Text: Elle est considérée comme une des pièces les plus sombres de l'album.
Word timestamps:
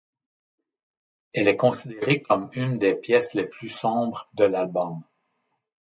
Elle 1.31 1.47
est 1.47 1.57
considérée 1.57 2.23
comme 2.23 2.49
une 2.53 2.79
des 2.79 2.95
pièces 2.95 3.35
les 3.35 3.45
plus 3.45 3.69
sombres 3.69 4.27
de 4.33 4.45
l'album. 4.45 5.03